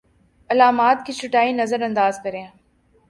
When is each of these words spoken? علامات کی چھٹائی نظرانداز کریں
علامات 0.49 1.05
کی 1.05 1.13
چھٹائی 1.13 1.51
نظرانداز 1.53 2.19
کریں 2.23 2.45